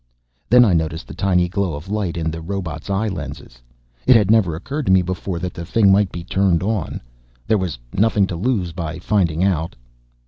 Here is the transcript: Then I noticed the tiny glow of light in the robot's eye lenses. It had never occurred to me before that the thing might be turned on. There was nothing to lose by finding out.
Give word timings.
Then 0.49 0.65
I 0.65 0.73
noticed 0.73 1.05
the 1.07 1.13
tiny 1.13 1.47
glow 1.47 1.75
of 1.75 1.87
light 1.87 2.17
in 2.17 2.31
the 2.31 2.41
robot's 2.41 2.89
eye 2.89 3.07
lenses. 3.07 3.61
It 4.07 4.15
had 4.15 4.31
never 4.31 4.55
occurred 4.55 4.87
to 4.87 4.91
me 4.91 5.03
before 5.03 5.37
that 5.37 5.53
the 5.53 5.63
thing 5.63 5.91
might 5.91 6.11
be 6.11 6.23
turned 6.23 6.63
on. 6.63 7.01
There 7.45 7.59
was 7.59 7.77
nothing 7.93 8.25
to 8.25 8.35
lose 8.35 8.71
by 8.71 8.97
finding 8.97 9.43
out. 9.43 9.75